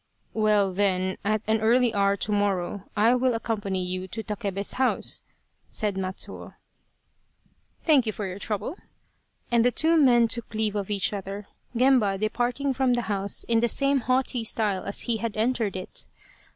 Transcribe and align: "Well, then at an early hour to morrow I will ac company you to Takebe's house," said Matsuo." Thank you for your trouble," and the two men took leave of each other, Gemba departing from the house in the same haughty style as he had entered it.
"Well, 0.33 0.71
then 0.73 1.19
at 1.23 1.43
an 1.45 1.61
early 1.61 1.93
hour 1.93 2.17
to 2.17 2.31
morrow 2.31 2.89
I 2.97 3.13
will 3.13 3.35
ac 3.35 3.41
company 3.43 3.85
you 3.85 4.07
to 4.07 4.23
Takebe's 4.23 4.73
house," 4.81 5.21
said 5.69 5.93
Matsuo." 5.95 6.55
Thank 7.85 8.07
you 8.07 8.11
for 8.11 8.25
your 8.25 8.39
trouble," 8.39 8.77
and 9.51 9.63
the 9.63 9.69
two 9.69 9.97
men 10.01 10.27
took 10.27 10.55
leave 10.55 10.73
of 10.73 10.89
each 10.89 11.13
other, 11.13 11.45
Gemba 11.77 12.17
departing 12.17 12.73
from 12.73 12.95
the 12.95 13.03
house 13.13 13.43
in 13.43 13.59
the 13.59 13.69
same 13.69 13.99
haughty 13.99 14.43
style 14.43 14.85
as 14.85 15.01
he 15.01 15.17
had 15.17 15.37
entered 15.37 15.75
it. 15.75 16.07